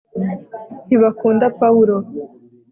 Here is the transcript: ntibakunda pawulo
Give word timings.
ntibakunda 0.85 1.45
pawulo 1.59 1.95